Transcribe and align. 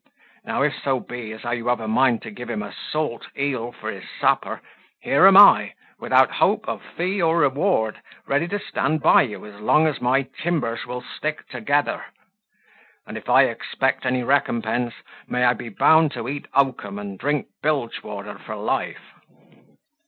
Now, 0.43 0.63
if 0.63 0.73
so 0.83 0.99
be 0.99 1.31
as 1.31 1.41
how 1.43 1.51
you 1.51 1.67
have 1.67 1.79
a 1.79 1.87
mind 1.87 2.23
to 2.23 2.31
give 2.31 2.49
him 2.49 2.63
a 2.63 2.73
salt 2.91 3.27
eel 3.37 3.71
for 3.71 3.91
his 3.91 4.03
supper, 4.19 4.59
here 4.99 5.27
am 5.27 5.37
I, 5.37 5.75
without 5.99 6.31
hope 6.31 6.67
of 6.67 6.81
fee 6.83 7.21
or 7.21 7.37
reward, 7.37 8.01
ready 8.25 8.47
to 8.47 8.57
stand 8.57 9.03
by 9.03 9.21
you 9.21 9.45
as 9.45 9.61
long 9.61 9.85
as 9.85 10.01
my 10.01 10.23
timbers 10.23 10.87
will 10.87 11.03
stick 11.03 11.47
together: 11.49 12.03
and 13.05 13.15
if 13.15 13.29
I 13.29 13.43
expect 13.43 14.07
any 14.07 14.23
recompense, 14.23 14.95
may 15.27 15.43
I 15.43 15.53
be 15.53 15.69
bound 15.69 16.13
to 16.13 16.27
eat 16.27 16.47
oakum 16.55 16.97
and 16.97 17.19
drink 17.19 17.49
bilge 17.61 18.01
water 18.01 18.39
for 18.39 18.55
life." 18.55 19.13